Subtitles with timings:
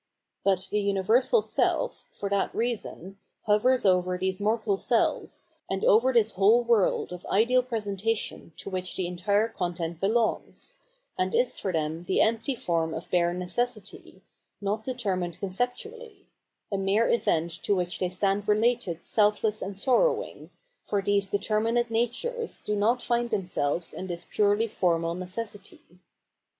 [0.43, 6.31] But the universal self, for that reason, hovers over these mortal selves, and over this
[6.31, 10.77] whole world of ideal presentation to which the entire content belongs;
[11.19, 14.23] and is for them the empty form of bare Necessity,
[14.59, 16.25] not determined conceptually—
[16.73, 20.49] a mere event to which they stand related selfless and sorrowing,
[20.83, 25.83] for these deter minate natures do not find themselves in this purely formal necessity.